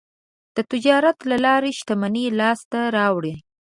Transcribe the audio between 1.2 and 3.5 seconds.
له لارې شتمني لاسته راوړي.